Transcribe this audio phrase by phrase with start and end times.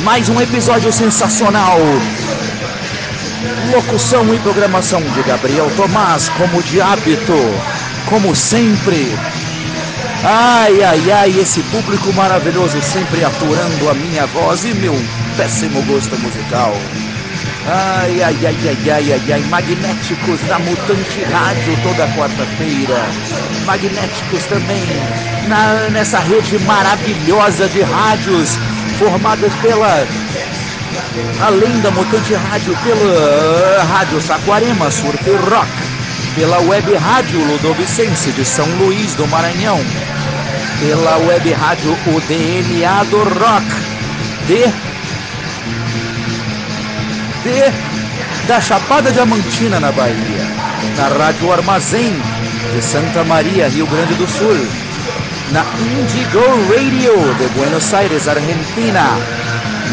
[0.03, 1.79] mais um episódio sensacional.
[3.71, 7.35] Locução e programação de Gabriel Tomás, como de hábito,
[8.09, 9.13] como sempre.
[10.23, 14.95] Ai, ai, ai, esse público maravilhoso sempre aturando a minha voz e meu
[15.35, 16.73] péssimo gosto musical.
[17.67, 22.97] Ai, ai, ai, ai, ai, ai, ai, magnéticos da Mutante Rádio toda quarta-feira.
[23.65, 24.83] Magnéticos também
[25.47, 28.57] na, nessa rede maravilhosa de rádios
[28.97, 30.07] formadas pela
[31.45, 35.69] além da Mutante Rádio, pela Rádio Saquarema, Surf Rock,
[36.37, 39.79] pela Web Rádio Ludovicense de São Luís do Maranhão,
[40.79, 43.65] pela Web Rádio O DNA do Rock,
[44.45, 44.67] de,
[47.43, 50.45] de da Chapada Diamantina na Bahia,
[50.95, 52.13] na Rádio Armazém
[52.71, 54.55] de Santa Maria, Rio Grande do Sul,
[55.51, 59.17] na Indigo Radio de Buenos Aires, Argentina,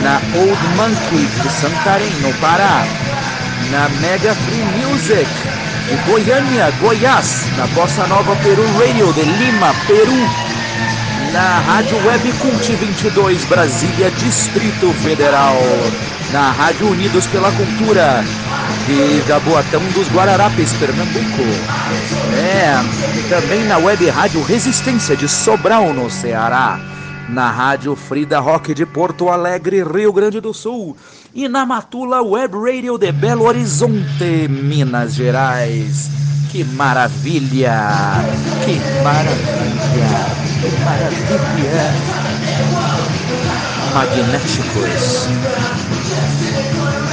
[0.03, 2.85] na Old Monkey de Santarém, no Pará,
[3.71, 5.54] na Mega Free Music
[5.87, 10.17] de Goiânia, Goiás, na Bossa Nova Peru Radio de Lima, Peru,
[11.33, 15.59] na Rádio Web Cult 22 Brasília, Distrito Federal,
[16.33, 18.25] na Rádio Unidos pela Cultura
[18.87, 21.43] de Jaboatão dos Guararapes, Pernambuco.
[22.39, 22.75] É,
[23.29, 26.79] também na Web Rádio Resistência de Sobral, no Ceará.
[27.29, 30.97] Na Rádio Frida Rock de Porto Alegre, Rio Grande do Sul.
[31.35, 36.11] E na Matula Web Radio de Belo Horizonte, Minas Gerais.
[36.53, 38.23] Que maravilha!
[38.65, 40.37] Que maravilha!
[40.61, 41.95] Que maravilha!
[43.95, 45.29] Magnéticos.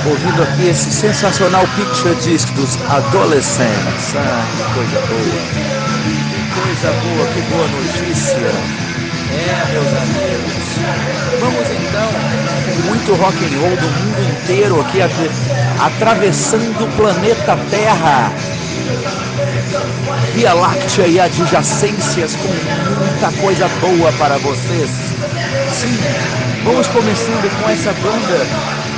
[0.05, 4.15] Ouvindo aqui esse sensacional picture disc dos Adolescents.
[4.15, 5.41] Ah, que coisa boa!
[6.29, 8.90] Que coisa boa, que boa notícia!
[9.31, 10.85] É, meus amigos.
[11.39, 12.11] Vamos então,
[12.75, 15.31] muito rock and roll do mundo inteiro aqui atra-
[15.77, 18.33] atravessando o planeta Terra.
[20.33, 24.89] Via Láctea e adjacências com muita coisa boa para vocês.
[25.69, 25.97] Sim,
[26.63, 28.49] vamos começando com essa banda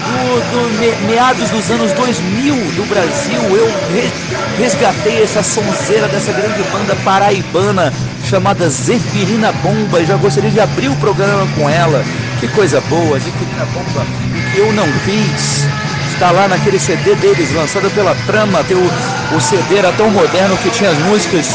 [0.05, 3.55] do, do me- meados dos anos 2000 do Brasil.
[3.55, 4.11] Eu re-
[4.57, 7.93] resgatei essa sonzeira dessa grande banda paraibana
[8.33, 12.03] chamada Zeferina Bomba e já gostaria de abrir o programa com ela.
[12.39, 14.03] Que coisa boa, Zeferina Bomba,
[14.51, 15.67] que eu não fiz.
[16.11, 18.63] Está lá naquele CD deles, lançado pela Trama.
[18.63, 18.91] Tem o,
[19.35, 21.47] o CD era tão moderno que tinha as músicas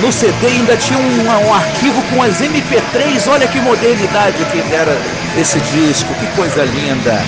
[0.00, 3.28] no CD ainda tinha um, um arquivo com as MP3.
[3.28, 5.00] Olha que modernidade que era
[5.38, 7.22] esse disco, que coisa linda.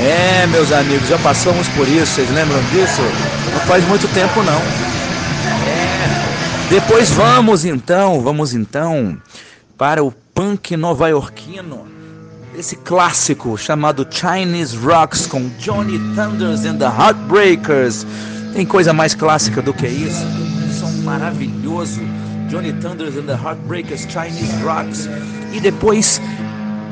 [0.00, 3.02] É, meus amigos, já passamos por isso, vocês lembram disso?
[3.52, 5.01] Não faz muito tempo não.
[6.68, 9.16] Depois vamos então, vamos então
[9.76, 11.86] para o punk nova-iorquino.
[12.56, 18.06] Esse clássico chamado Chinese Rocks com Johnny Thunders and the Heartbreakers.
[18.54, 20.24] Tem coisa mais clássica do que isso?
[20.78, 22.00] Som maravilhoso.
[22.48, 25.08] Johnny Thunders and the Heartbreakers, Chinese Rocks.
[25.52, 26.20] E depois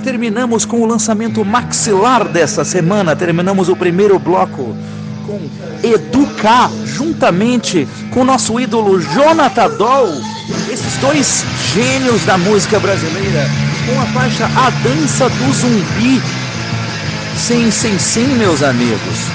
[0.03, 3.15] terminamos com o lançamento maxilar dessa semana.
[3.15, 4.75] Terminamos o primeiro bloco
[5.31, 5.41] com
[5.83, 10.21] Educar, juntamente com nosso ídolo Jonathan Doll.
[10.69, 13.49] Esses dois gênios da música brasileira.
[13.87, 16.21] Com a faixa A Dança do Zumbi.
[17.37, 19.31] Sim, sim, sim, meus amigos.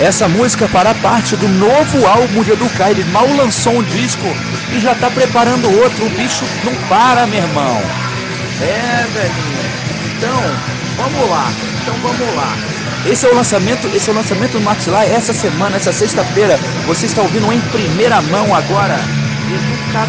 [0.00, 2.90] Essa música fará parte do novo álbum de Educar.
[2.90, 4.26] Ele mal lançou um disco
[4.74, 6.06] e já tá preparando outro.
[6.06, 7.82] O bicho não para, meu irmão.
[8.60, 9.65] É, velhinho.
[10.96, 11.52] Vamos lá.
[11.82, 12.56] Então vamos lá.
[13.06, 16.58] Esse é o lançamento, esse é o lançamento do Maxilar essa semana, essa sexta-feira.
[16.86, 18.98] Você está ouvindo em primeira mão agora.
[19.48, 20.08] Educar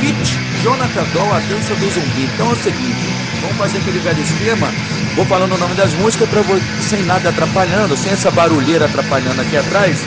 [0.00, 2.24] Fit Jonathan Doll, A Dança do Zumbi.
[2.32, 3.06] Então é o seguinte,
[3.42, 4.68] vamos fazer aquele velho esquema.
[5.14, 6.42] Vou falando o nome das músicas para
[6.80, 9.98] sem nada atrapalhando, sem essa barulheira atrapalhando aqui atrás,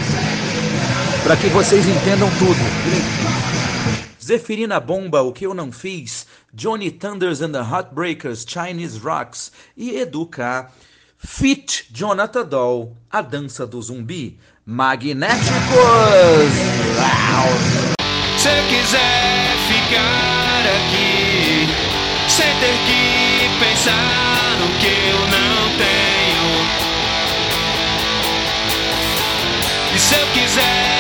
[1.24, 2.60] para que vocês entendam tudo.
[4.24, 10.00] Zefirina Bomba, O Que Eu Não Fiz, Johnny Thunders and the Heartbreakers, Chinese Rocks e
[10.00, 10.70] Educa.
[11.18, 15.48] Fit Jonathan Doll, A Dança do Zumbi, Magnéticos.
[18.38, 21.68] Se quiser ficar aqui,
[22.30, 26.52] sem ter que pensar no que eu não tenho.
[29.96, 30.97] E se eu quiser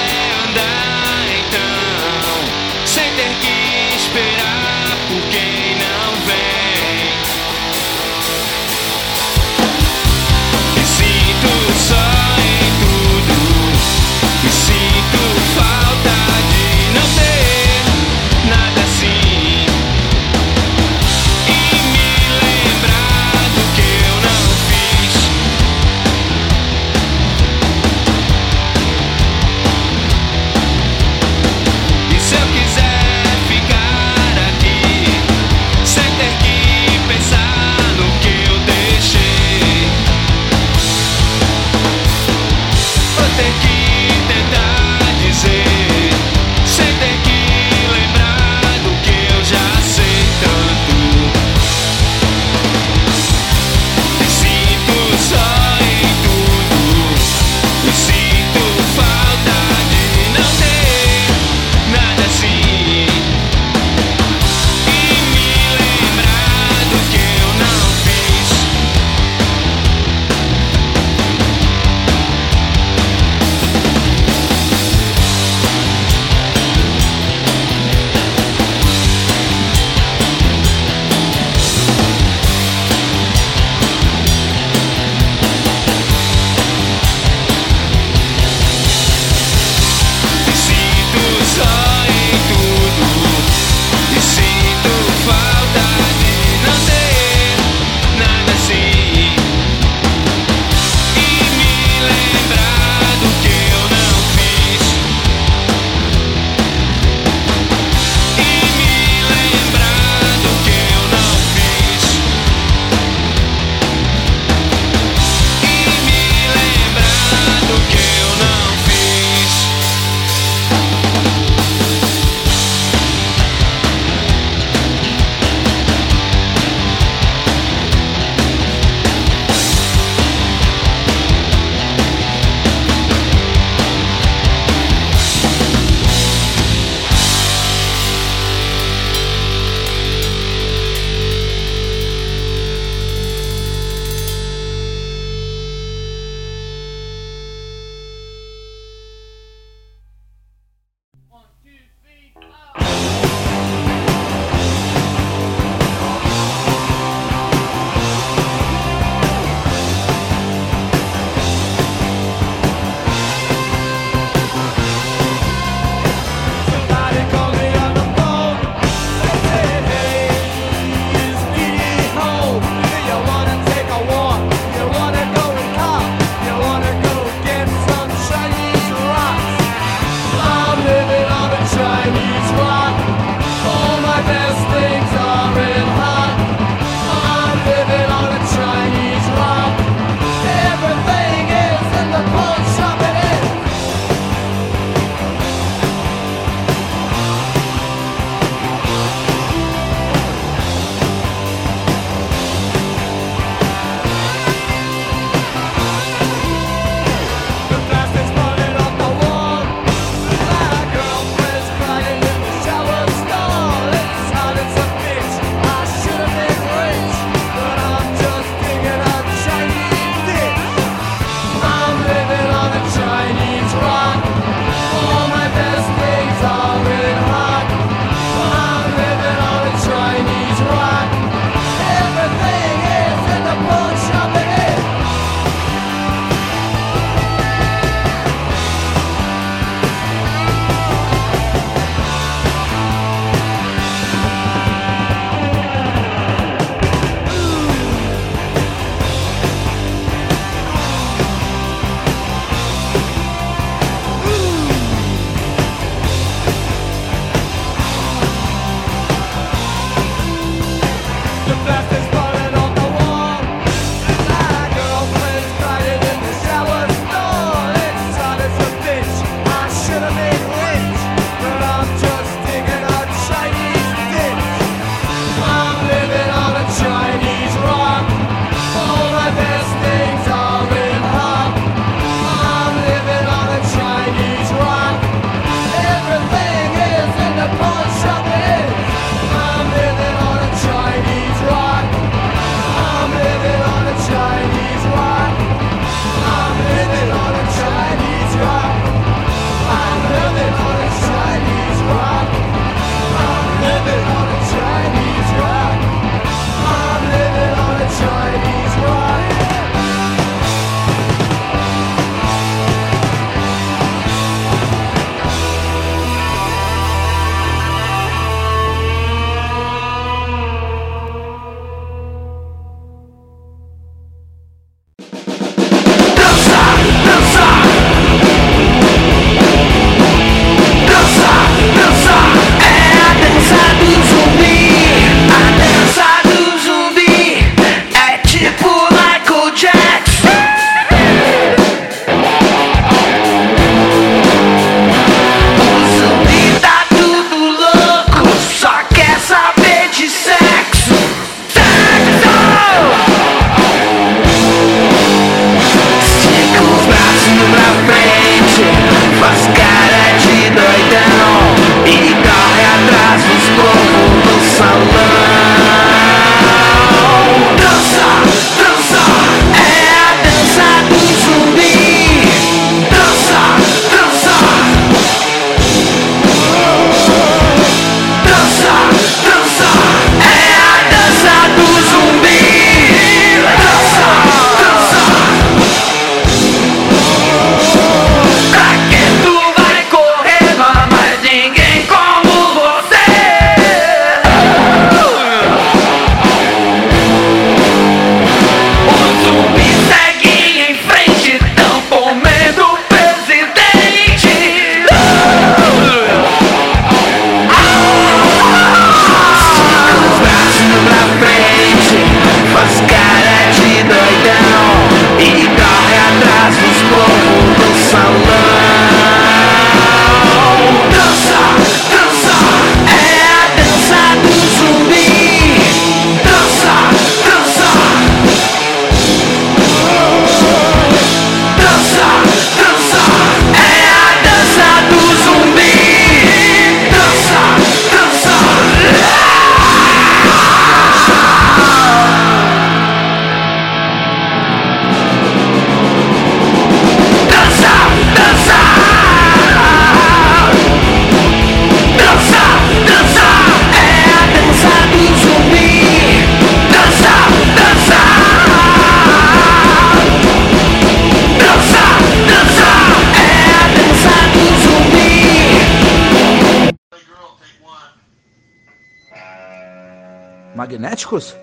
[470.67, 471.33] Magnéticos?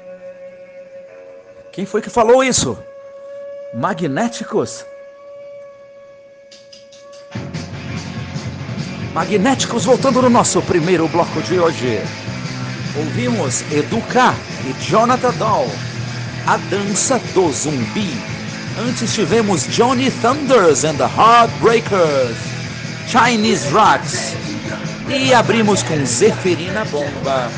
[1.73, 2.77] Quem foi que falou isso?
[3.73, 4.85] Magnéticos?
[9.15, 12.03] Magnéticos voltando no nosso primeiro bloco de hoje.
[12.99, 14.35] Ouvimos Educar
[14.67, 15.71] e Jonathan Doll,
[16.47, 18.11] A Dança do Zumbi.
[18.79, 22.37] Antes tivemos Johnny Thunders and the Heartbreakers,
[23.09, 24.35] Chinese Rocks.
[25.09, 27.51] E abrimos com Zeferina Bomba,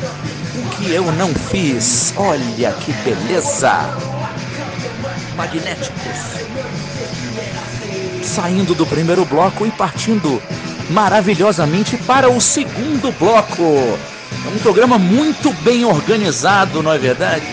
[0.56, 2.14] O que eu não fiz.
[2.16, 3.90] Olha que beleza!
[5.36, 6.36] Magnéticos.
[8.22, 10.42] Saindo do primeiro bloco e partindo
[10.90, 13.62] maravilhosamente para o segundo bloco.
[13.62, 17.44] É um programa muito bem organizado, não é verdade?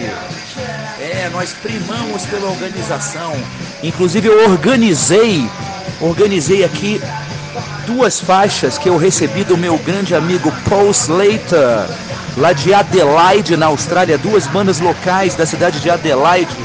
[1.00, 3.34] É, nós primamos pela organização.
[3.82, 5.50] Inclusive eu organizei,
[6.00, 7.02] organizei aqui
[7.86, 11.88] duas faixas que eu recebi do meu grande amigo Paul Slater,
[12.38, 16.56] lá de Adelaide, na Austrália, duas bandas locais da cidade de Adelaide.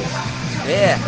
[0.67, 0.99] É,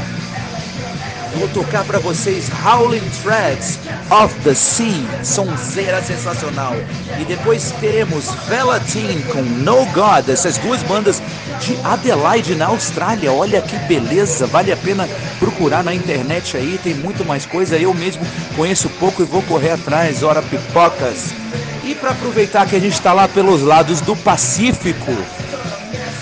[1.36, 3.78] Vou tocar para vocês Howling Threads
[4.10, 6.74] of the Sea, sonzeira sensacional.
[7.20, 11.22] E depois teremos Velatine com No God, essas duas bandas
[11.60, 13.32] de Adelaide na Austrália.
[13.32, 17.78] Olha que beleza, vale a pena procurar na internet aí, tem muito mais coisa.
[17.78, 18.26] Eu mesmo
[18.56, 21.32] conheço pouco e vou correr atrás, hora pipocas.
[21.90, 25.10] E para aproveitar que a gente está lá pelos lados do Pacífico,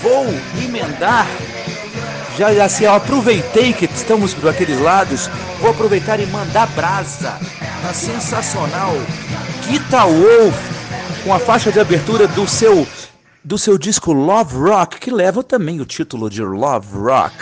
[0.01, 0.25] vou
[0.63, 1.27] emendar
[2.35, 7.37] já assim, eu aproveitei que estamos por aqueles lados, vou aproveitar e mandar brasa
[7.83, 8.95] na sensacional
[9.67, 10.55] Guitar Wolf
[11.23, 12.87] com a faixa de abertura do seu
[13.43, 17.35] do seu disco Love Rock, que leva também o título de Love Rock.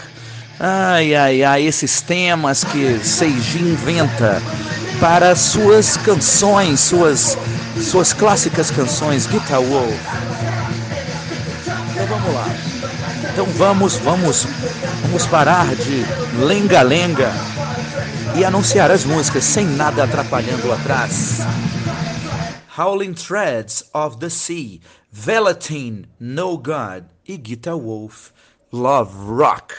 [0.59, 4.41] Ai, ai, ai, esses temas que Seiji inventa
[4.99, 7.37] para suas canções, suas,
[7.81, 9.99] suas clássicas canções, Guitar Wolf.
[11.91, 12.45] Então vamos lá.
[13.31, 14.47] Então vamos, vamos,
[15.03, 16.05] vamos parar de
[16.39, 17.31] lenga-lenga
[18.35, 21.39] e anunciar as músicas sem nada atrapalhando atrás.
[22.77, 24.79] Howling Threads of the Sea,
[25.11, 28.29] Velatine, No God e Guitar Wolf,
[28.71, 29.73] Love Rock.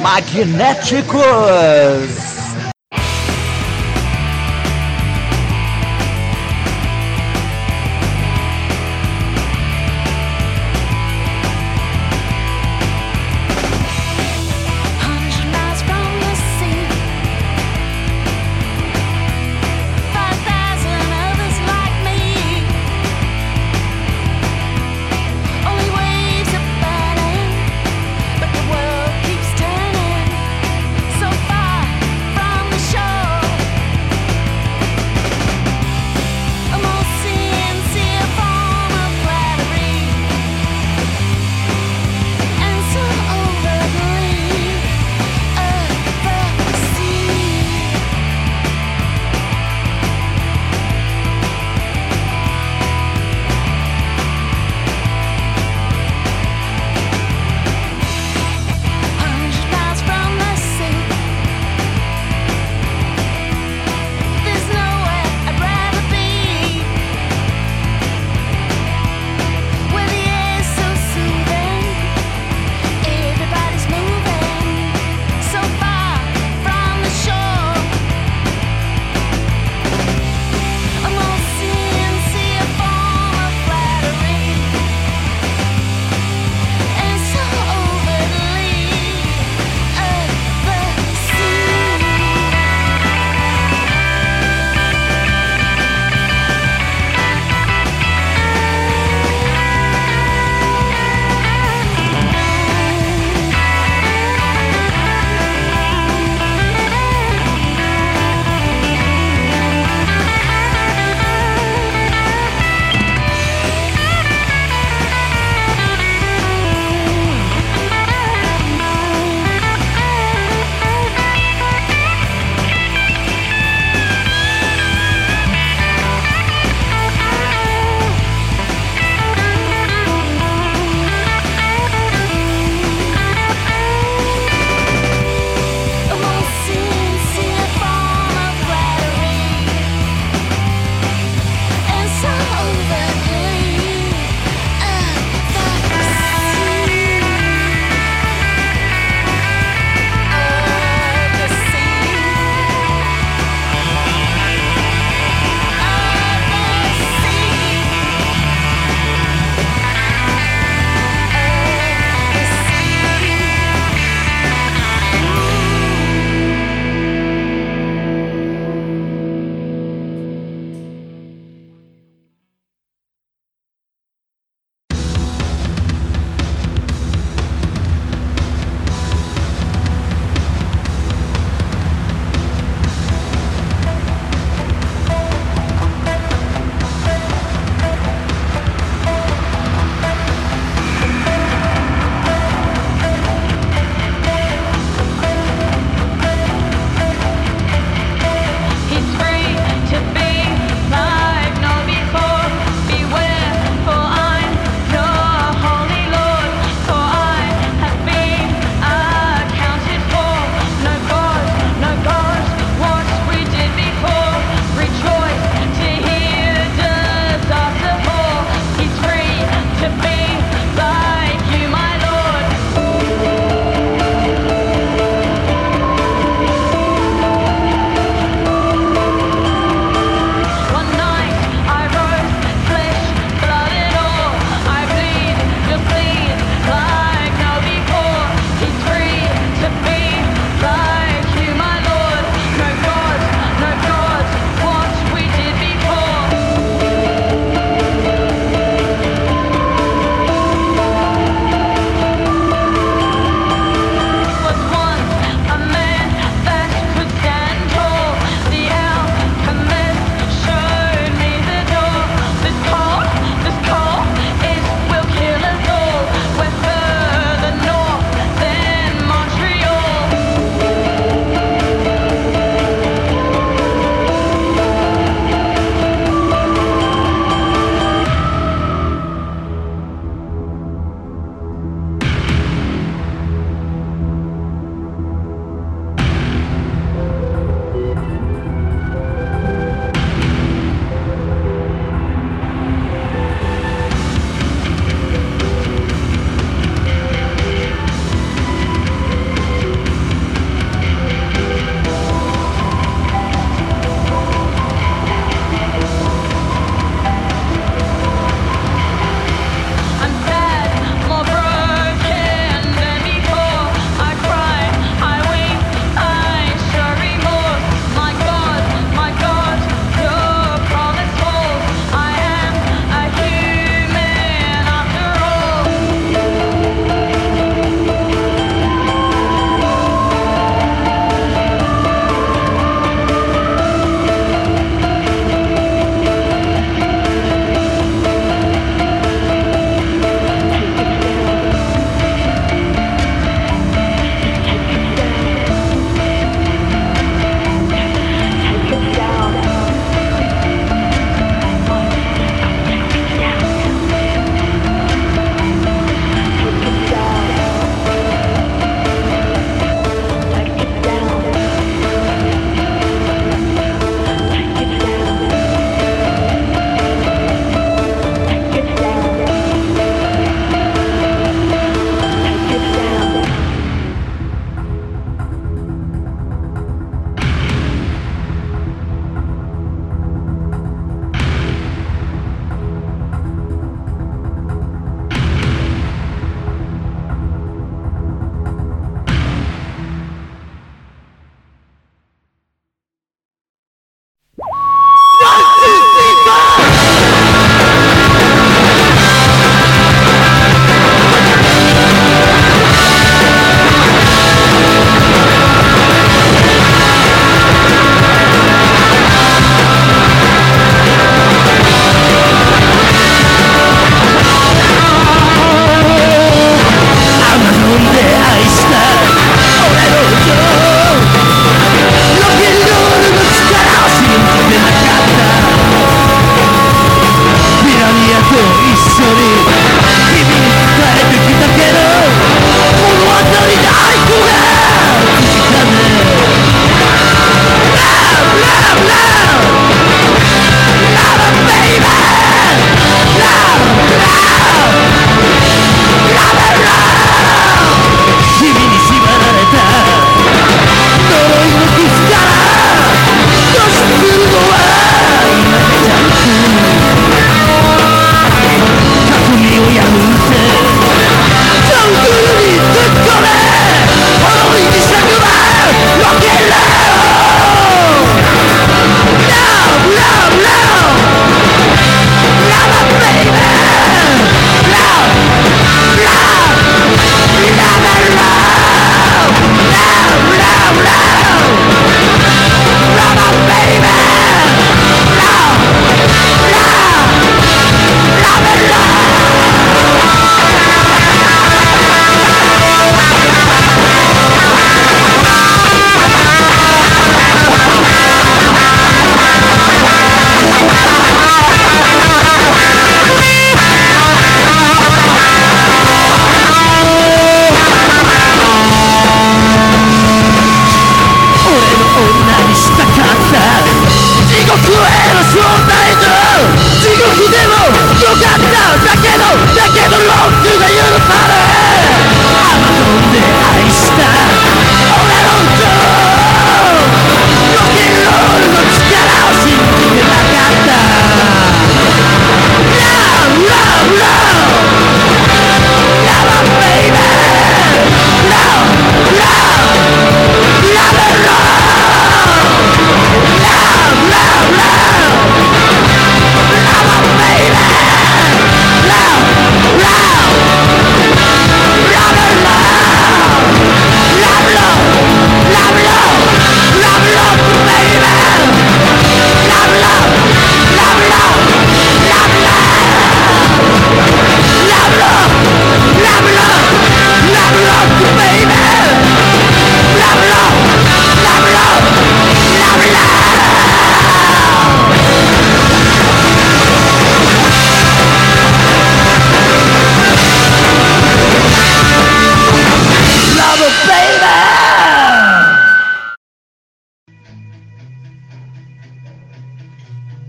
[0.00, 1.18] Magnéticos!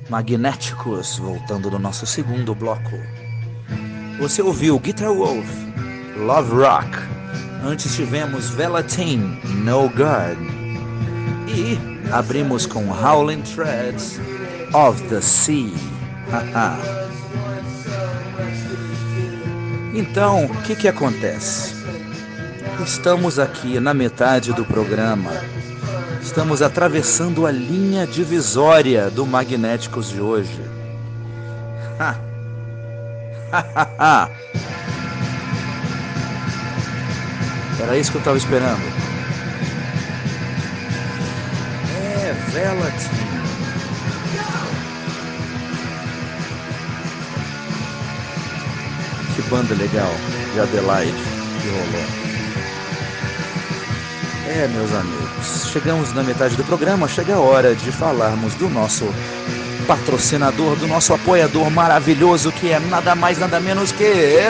[0.09, 2.97] Magnéticos, voltando no nosso segundo bloco.
[4.19, 5.47] Você ouviu Guitar Wolf,
[6.17, 6.89] Love Rock.
[7.63, 10.39] Antes tivemos Velatine, No Guard.
[11.47, 11.77] E
[12.11, 14.19] abrimos com Howling Threads
[14.73, 15.73] of the Sea.
[19.93, 21.75] então, o que, que acontece?
[22.83, 25.31] Estamos aqui na metade do programa.
[26.39, 30.61] Estamos atravessando a linha divisória do Magnéticos de hoje.
[37.83, 38.79] Era isso que eu estava esperando.
[42.01, 42.95] É, Velat.
[49.35, 50.13] Que banda legal
[50.53, 51.21] de Adelaide
[51.61, 52.05] que rolou.
[54.47, 59.05] É, meus amigos, chegamos na metade do programa, chega a hora de falarmos do nosso
[59.87, 64.41] patrocinador, do nosso apoiador maravilhoso, que é nada mais, nada menos que.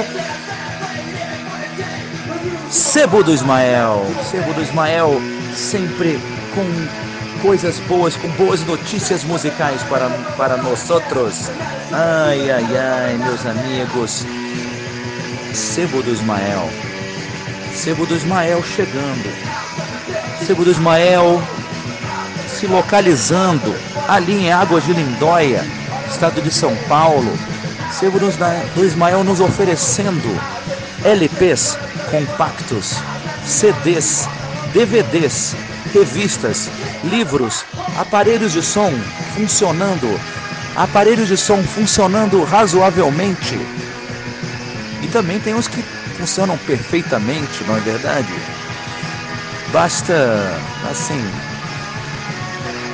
[2.69, 4.05] Sebo do Ismael.
[4.29, 5.21] Sebo do Ismael,
[5.53, 6.19] sempre
[6.55, 11.49] com coisas boas, com boas notícias musicais para, para nós outros.
[11.91, 14.25] Ai, ai, ai, meus amigos.
[15.53, 16.69] Sebo do Ismael.
[17.73, 19.48] Sebo do Ismael chegando
[20.49, 21.39] Sebo do Ismael
[22.47, 23.71] se localizando
[24.07, 25.63] ali em Águas de Lindóia,
[26.09, 27.31] estado de São Paulo.
[27.91, 30.27] Sebo do Ismael nos oferecendo
[31.05, 31.77] LPs,
[32.09, 32.95] compactos,
[33.45, 34.27] CDs,
[34.73, 35.55] DVDs,
[35.93, 36.67] revistas,
[37.03, 37.63] livros,
[37.95, 38.91] aparelhos de som
[39.35, 40.19] funcionando,
[40.75, 43.55] aparelhos de som funcionando razoavelmente.
[45.03, 45.83] E também tem os que
[46.17, 48.58] funcionam perfeitamente, não é verdade?
[49.71, 51.23] Basta, assim,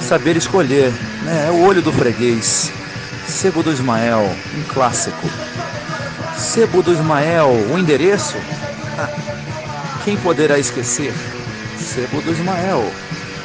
[0.02, 0.92] saber escolher,
[1.24, 1.46] né?
[1.48, 2.72] É o olho do freguês.
[3.26, 5.30] Sebo do Ismael, um clássico.
[6.38, 8.38] Sebo do Ismael, o endereço?
[9.00, 9.10] Ah,
[10.04, 11.14] quem poderá esquecer?
[11.78, 12.92] Sebo do Ismael,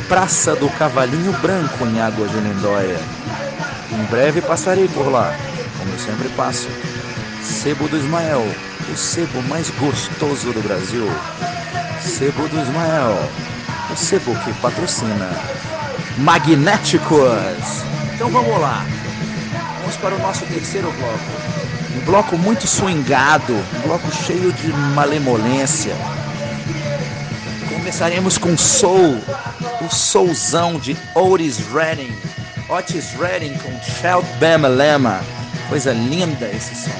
[0.09, 2.99] Praça do Cavalinho Branco em Águas de Lindóia.
[3.93, 5.33] Em breve passarei por lá,
[5.79, 6.69] como sempre passo.
[7.41, 8.45] Sebo do Ismael,
[8.93, 11.07] o sebo mais gostoso do Brasil.
[12.11, 13.17] Sebo do Ismael,
[13.91, 15.31] o sebo que patrocina
[16.19, 17.85] Magnéticos.
[18.15, 18.85] Então vamos lá,
[19.81, 21.97] vamos para o nosso terceiro bloco.
[21.97, 25.95] Um bloco muito swingado, um bloco cheio de malemolência.
[27.69, 29.23] Começaremos com Soul,
[29.81, 32.15] o soulzão de Otis Redding.
[32.69, 35.21] Otis Redding com Shout Bama Lema.
[35.69, 36.91] Coisa linda esse som.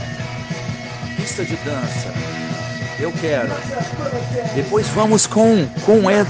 [1.17, 2.30] Pista de dança
[3.01, 3.49] eu quero.
[4.55, 6.29] Depois vamos com com Ed,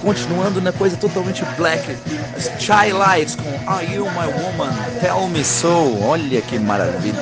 [0.00, 1.96] continuando na coisa totalmente black.
[2.58, 4.72] Chai Lights com Are You My Woman?
[5.00, 6.00] Tell Me So.
[6.02, 7.18] Olha que maravilha.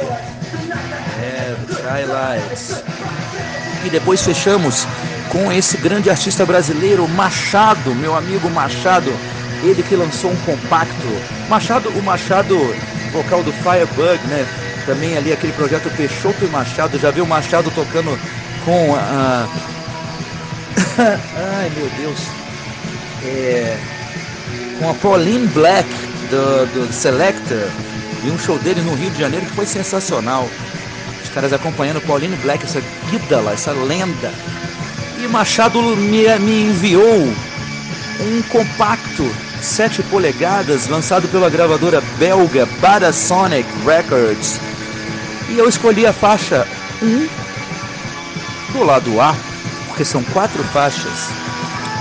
[1.21, 2.83] É, Chai Lights.
[3.85, 4.87] E depois fechamos
[5.31, 9.13] com esse grande artista brasileiro, Machado, meu amigo Machado,
[9.63, 11.49] ele que lançou um compacto.
[11.49, 12.57] Machado, o Machado,
[13.13, 14.47] vocal do Firebug, né?
[14.85, 16.99] também ali aquele projeto Peixoto e Machado.
[16.99, 18.19] Já viu o Machado tocando
[18.65, 19.49] com a.
[20.99, 22.19] Ai meu Deus.
[23.25, 23.77] É...
[24.79, 25.89] Com a Pauline Black
[26.31, 27.69] do, do Selector.
[28.25, 30.49] E um show deles no Rio de Janeiro que foi sensacional.
[31.23, 34.33] Os caras acompanhando Pauline Black, essa ídola, essa lenda.
[35.23, 37.33] E Machado me, me enviou
[38.21, 44.61] um compacto 7 polegadas lançado pela gravadora belga Parasonic Records
[45.49, 46.67] e eu escolhi a faixa
[47.03, 47.44] 1
[48.75, 49.35] do lado A,
[49.87, 51.31] porque são quatro faixas.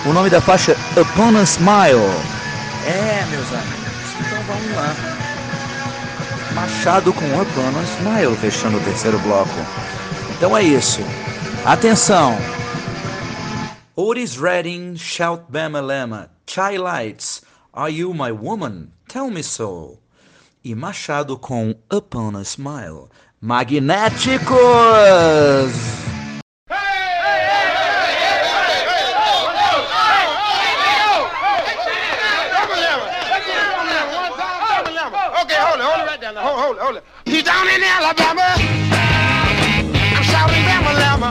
[0.05, 2.01] O nome da faixa é Upon a Smile.
[2.85, 4.93] É, meus amigos, então vamos lá.
[6.55, 9.51] Machado com Upon a Smile, fechando o terceiro bloco.
[10.35, 11.01] Então é isso.
[11.63, 12.35] Atenção!
[13.95, 18.87] Otis Redding, Shout Bama Lema, Chai Lights, Are You My Woman?
[19.07, 19.99] Tell Me So.
[20.63, 23.09] E Machado com Upon a Smile.
[23.39, 26.02] Magnéticos!
[36.73, 37.03] Hold, it, hold it.
[37.29, 38.49] He's down in Alabama.
[40.09, 41.29] I'm shouting Bama Lama.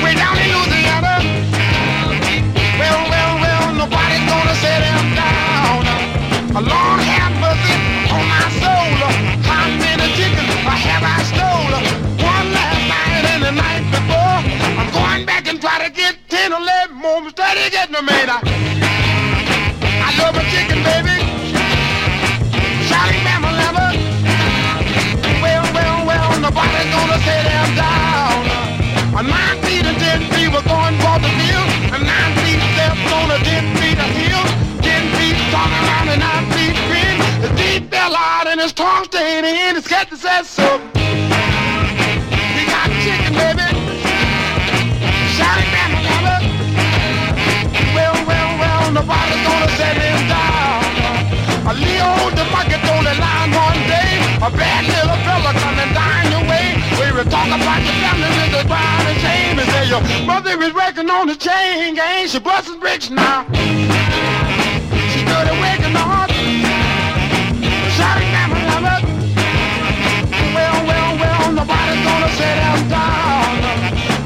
[0.00, 1.20] Way down in Louisiana.
[2.80, 5.84] Well, well, well, nobody's gonna set him down.
[6.56, 9.04] A long hand buzzing on my soul.
[9.44, 11.76] How many chickens have I stole?
[12.24, 14.40] One last night and the night before.
[14.80, 17.28] I'm going back and try to get 10 or 11 more.
[17.28, 18.30] Steady getting made.
[18.32, 18.53] I,
[39.34, 39.76] tongue stayed in.
[39.76, 40.78] His cat said so.
[42.54, 43.66] We got chicken, baby.
[45.34, 46.38] Shouting down the ladder.
[47.94, 49.96] Well, well, well, nobody's gonna set
[50.28, 50.84] down.
[51.66, 54.12] A the bucket only line one day.
[54.38, 56.76] A bad little fella coming down your way.
[57.00, 59.58] We were talking about your family with the ground and shame.
[59.58, 62.28] And say your mother is working on the chain gang.
[62.28, 63.46] She busting bricks now.
[65.10, 66.23] She good at waking up.
[72.04, 73.52] Gonna set him down.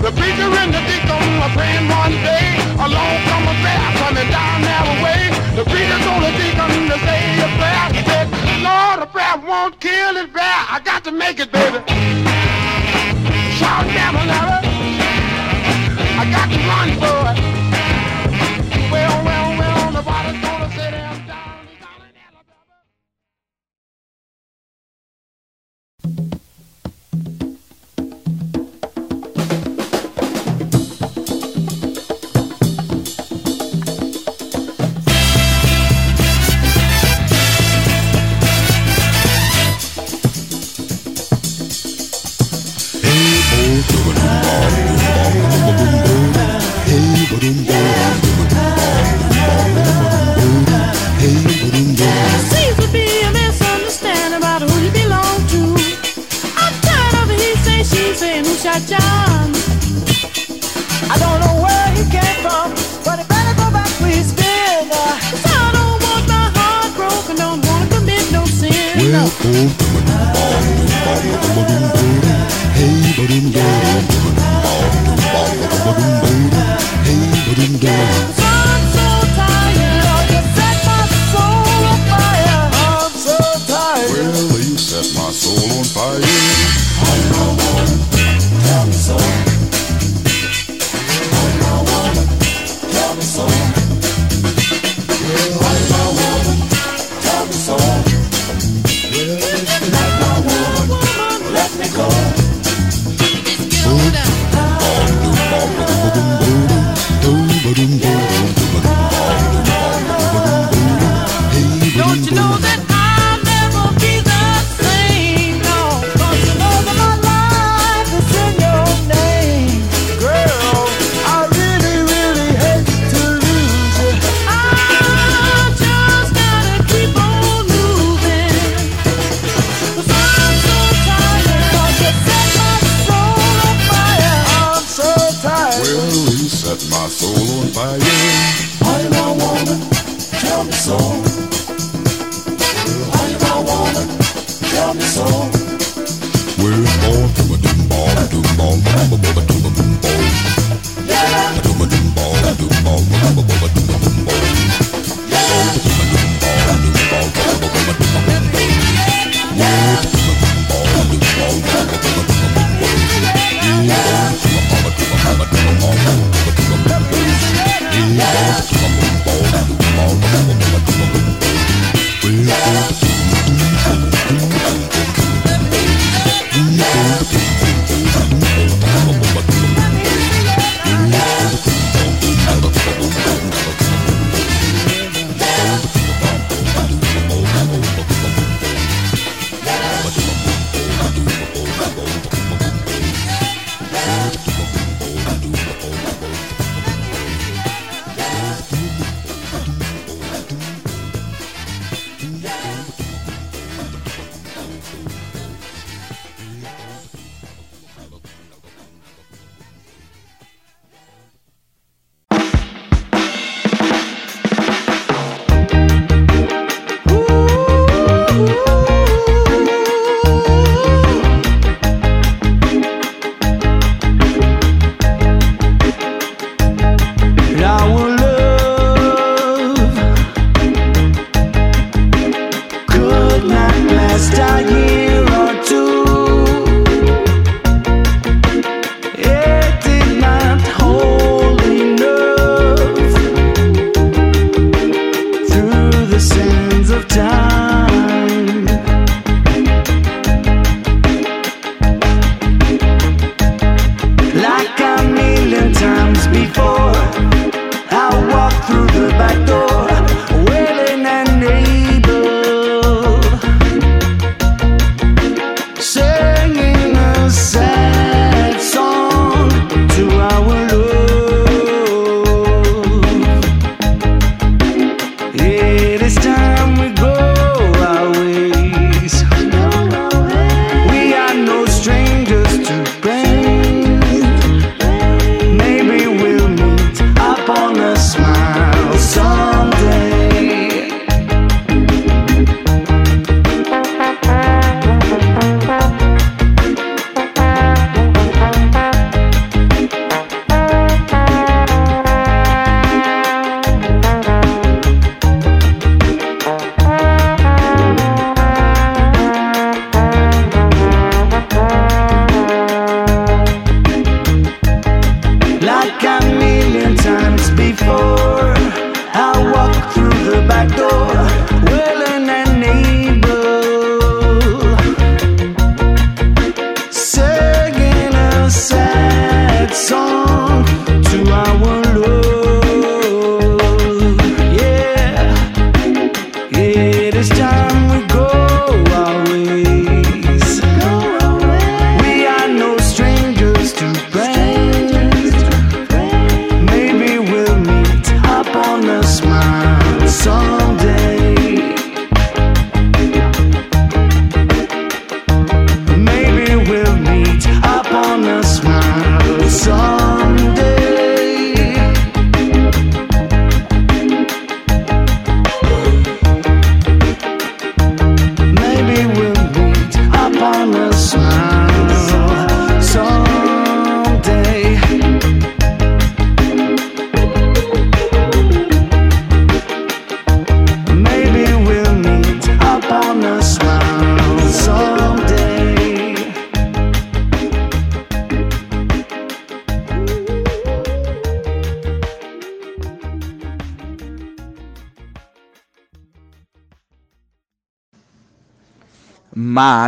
[0.03, 2.47] The preacher and the deacon are praying one day.
[2.79, 5.23] Along come a bear coming down their way.
[5.59, 7.87] The preacher told the deacon to say a prayer.
[7.97, 8.27] He said,
[8.63, 10.59] Lord, a prayer won't kill it bear.
[10.75, 11.79] I got to make it, baby.
[13.59, 14.15] Shout down.
[16.21, 17.38] I got to run for it.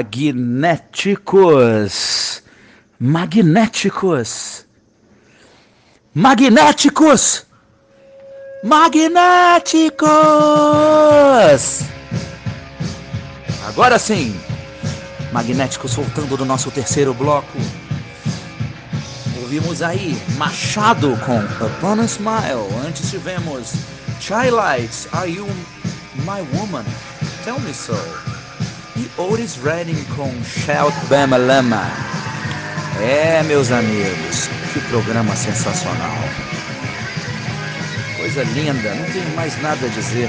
[0.00, 1.92] Magnéticos.
[2.98, 4.64] Magnéticos.
[6.14, 7.46] Magnéticos.
[8.64, 10.08] Magnéticos.
[13.68, 14.34] Agora sim.
[15.32, 17.58] Magnéticos voltando do nosso terceiro bloco.
[19.42, 22.68] Ouvimos aí Machado com Upon a Smile.
[22.86, 23.72] Antes tivemos
[24.18, 25.46] Chilites, Are You
[26.24, 26.84] My Woman?
[27.44, 28.29] Tell Me So.
[29.00, 31.90] E Otis Redding com Shout Bama Lama.
[33.00, 36.18] É, meus amigos, que programa sensacional.
[38.18, 40.28] Coisa linda, não tenho mais nada a dizer.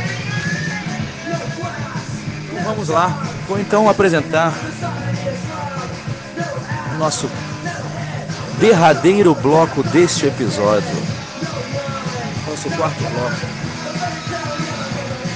[2.50, 4.54] Então vamos lá, vou então apresentar
[6.96, 7.30] o nosso
[8.58, 10.96] derradeiro bloco deste episódio.
[12.48, 13.36] Nosso quarto bloco.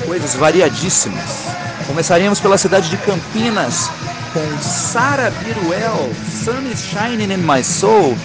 [0.06, 1.45] Coisas variadíssimas.
[1.88, 3.90] Começaríamos pela cidade de Campinas
[4.34, 6.12] com Sara Biruel,
[6.44, 8.18] Sun is Shining in My Soul.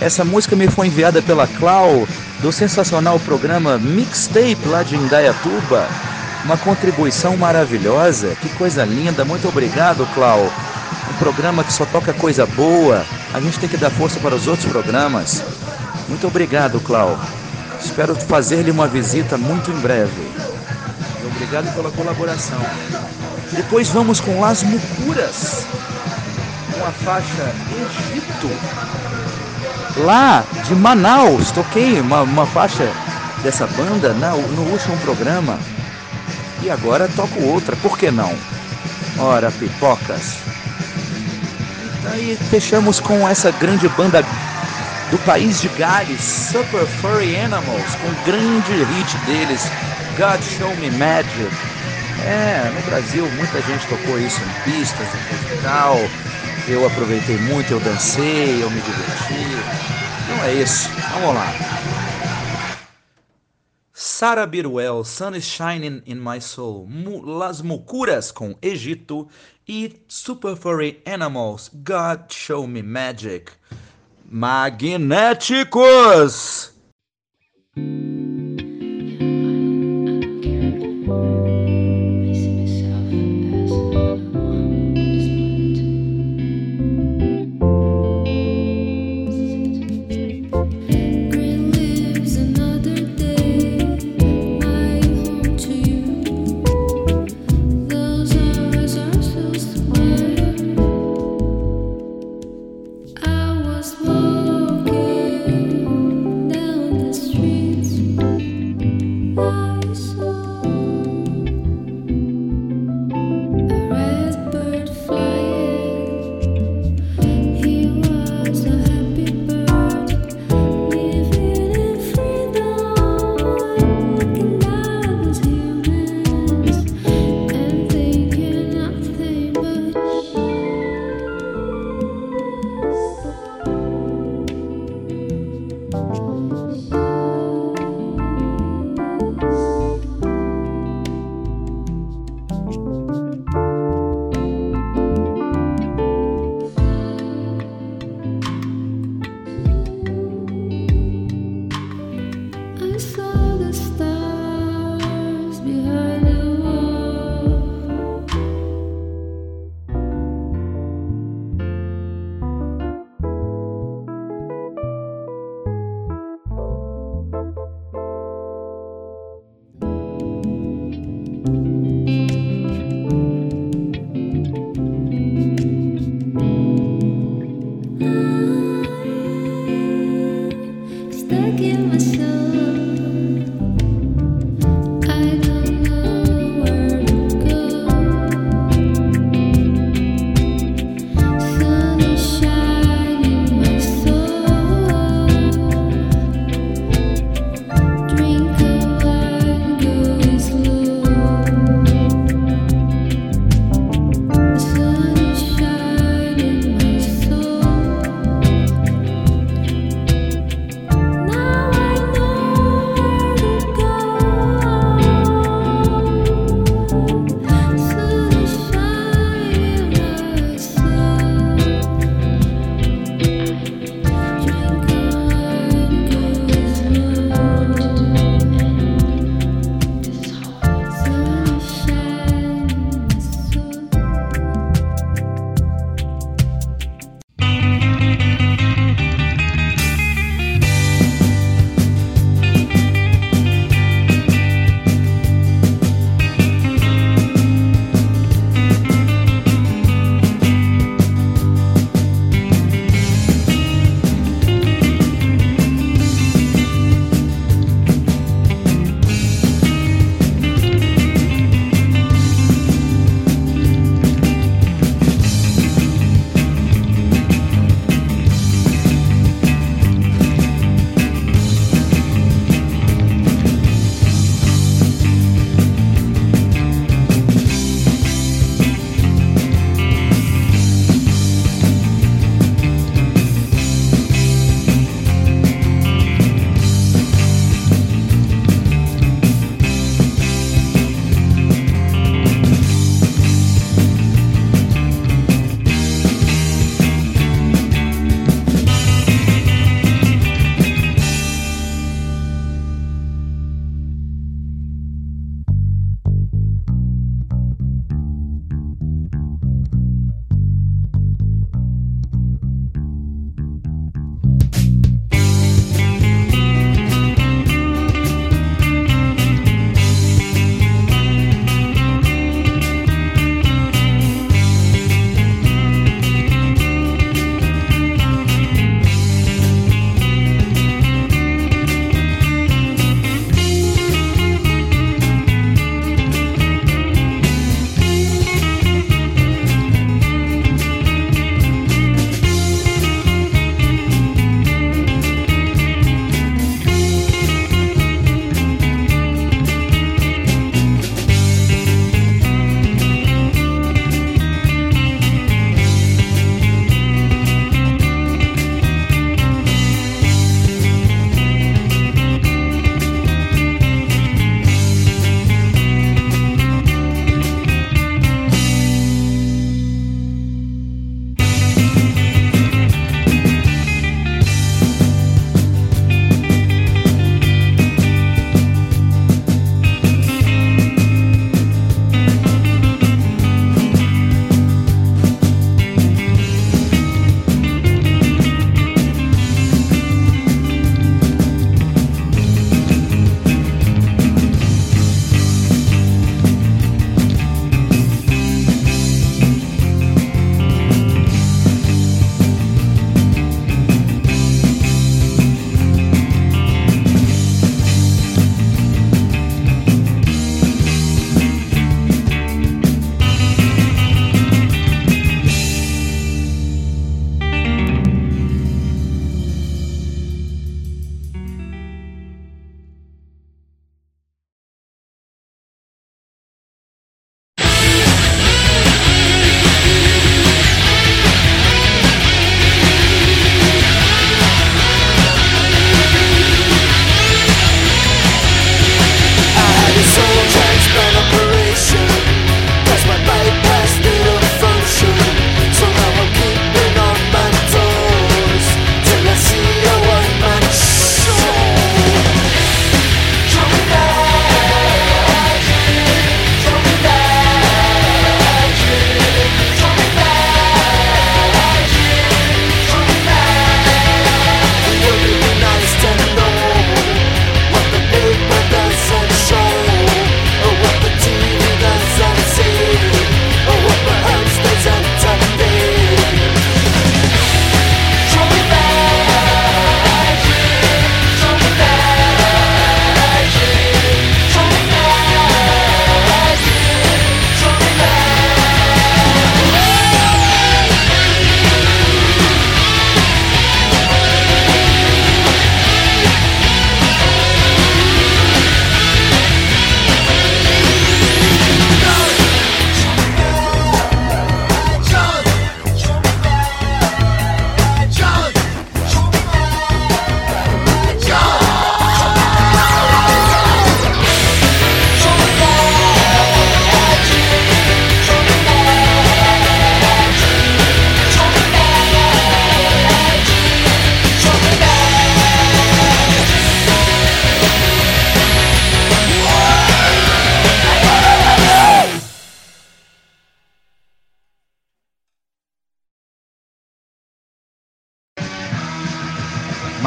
[0.00, 2.06] Essa música me foi enviada pela Clau
[2.40, 5.88] do sensacional programa Mixtape lá de Indaiatuba.
[6.44, 9.24] Uma contribuição maravilhosa, que coisa linda.
[9.24, 10.50] Muito obrigado, Clau.
[11.10, 13.04] Um programa que só toca coisa boa.
[13.34, 15.42] A gente tem que dar força para os outros programas.
[16.08, 17.18] Muito obrigado, Clau.
[17.84, 20.30] Espero fazer-lhe uma visita muito em breve.
[21.26, 22.58] Obrigado pela colaboração.
[23.52, 25.66] Depois vamos com Las Mucuras,
[26.72, 28.50] com a faixa Egito.
[29.96, 32.92] Lá de Manaus, toquei uma, uma faixa
[33.42, 35.58] dessa banda na- no último programa.
[36.62, 38.32] E agora toco outra, por que não?
[39.18, 40.36] Ora, pipocas.
[42.16, 44.24] E fechamos com essa grande banda
[45.10, 46.20] do país de Gales,
[46.52, 49.62] Super Furry Animals, com o grande hit deles,
[50.16, 51.50] God Show Me Magic.
[52.28, 56.12] É, no Brasil muita gente tocou isso em pistas, em festival.
[56.66, 59.56] Eu aproveitei muito, eu dancei, eu me diverti.
[60.24, 61.50] Então é isso, vamos lá.
[63.94, 69.26] Sarah Biruel, Sun is Shining in My Soul, Mu- Las Mucuras com Egito
[69.66, 73.50] e Super Furry Animals, God Show Me Magic.
[74.30, 76.72] Magnéticos!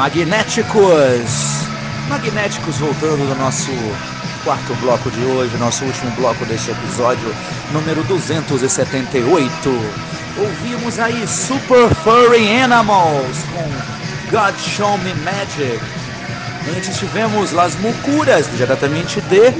[0.02, 1.68] Magnéticos.
[2.08, 3.70] Magnéticos voltando do nosso
[4.42, 7.32] quarto bloco de hoje, nosso último bloco deste episódio,
[7.70, 9.70] número 278.
[10.36, 13.62] Ouvimos aí Super Furry Animals com
[14.28, 15.80] God Show Me Magic.
[16.76, 19.52] Antes tivemos Las Mucuras, diretamente de,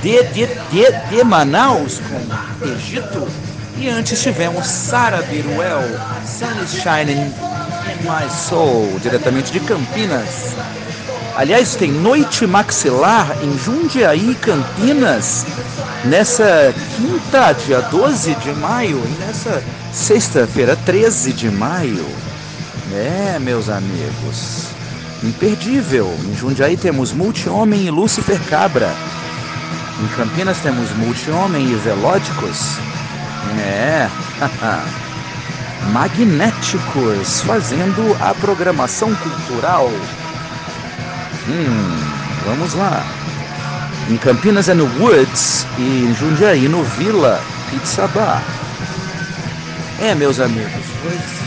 [0.00, 3.26] de, de, de, de Manaus, com Egito.
[3.78, 5.82] E antes tivemos Sarah Biruel,
[6.24, 10.54] Sun is Shining in My Soul, diretamente de Campinas.
[11.36, 15.44] Aliás, tem Noite Maxilar em Jundiaí, Campinas,
[16.06, 19.62] nessa quinta, dia 12 de maio, e nessa
[19.92, 22.06] sexta-feira, 13 de maio.
[22.94, 24.68] É, meus amigos,
[25.22, 26.10] imperdível.
[26.24, 28.90] Em Jundiaí temos Multi-Homem e Lúcifer Cabra.
[30.02, 32.78] Em Campinas temos Multi-Homem e Velóticos.
[33.60, 34.10] É,
[35.92, 39.90] magnéticos, fazendo a programação cultural.
[41.48, 43.04] Hum, vamos lá.
[44.08, 47.40] Em Campinas é no Woods e em Jundiaí no Vila
[47.70, 48.42] Pizza Bar.
[50.00, 51.46] É, meus amigos, pois.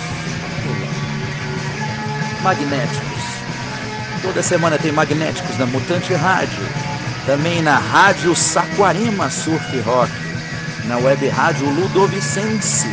[2.43, 3.19] Magnéticos.
[4.21, 6.63] Toda semana tem Magnéticos na Mutante Rádio.
[7.25, 10.28] Também na Rádio Saquarema Surf Rock.
[10.89, 12.87] Na Web Rádio Ludovicense.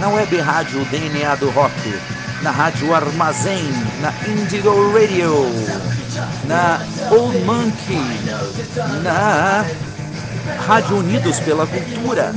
[0.00, 1.94] Na Web Rádio DNA do Rock.
[2.42, 3.62] Na Rádio Armazém.
[4.00, 5.46] Na Indigo Radio.
[6.48, 8.02] Na Old Monkey.
[9.00, 9.64] Na
[10.66, 12.34] Rádio Unidos pela Cultura.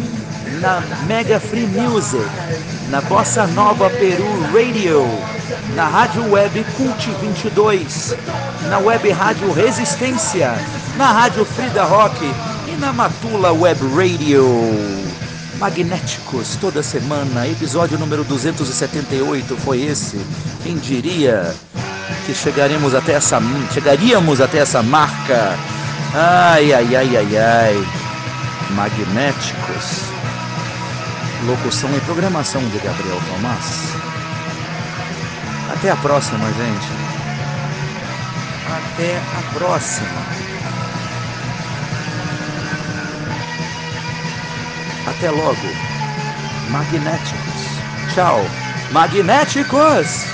[0.61, 2.29] Na Mega Free Music.
[2.91, 5.07] Na Bossa Nova Peru Radio.
[5.73, 8.15] Na Rádio Web Cult 22.
[8.69, 10.53] Na Web Rádio Resistência.
[10.97, 12.31] Na Rádio Frida Rock.
[12.79, 14.45] Na Matula Web Radio.
[15.57, 20.17] Magnéticos, toda semana, episódio número 278 foi esse.
[20.63, 21.53] Quem diria
[22.25, 23.41] que chegaremos até essa,
[23.73, 25.57] chegaríamos até essa marca?
[26.13, 27.87] Ai, ai, ai, ai, ai.
[28.71, 30.03] Magnéticos.
[31.45, 33.93] Locução e programação de Gabriel Tomás.
[35.73, 36.87] Até a próxima, gente.
[38.67, 40.48] Até a próxima.
[45.19, 45.53] Até logo.
[46.69, 48.15] Magnéticos.
[48.15, 48.39] Tchau.
[48.93, 50.25] Magnéticos!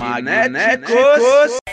[0.00, 1.65] Magnéticos.